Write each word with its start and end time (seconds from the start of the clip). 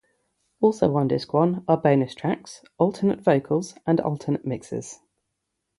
Also 0.61 0.95
on 0.97 1.07
disc 1.09 1.31
one 1.31 1.63
are 1.67 1.77
bonus 1.77 2.15
tracks, 2.15 2.63
alternate 2.79 3.21
vocals, 3.21 3.75
and 3.85 4.01
alternate 4.01 4.43
mixes. 4.47 4.97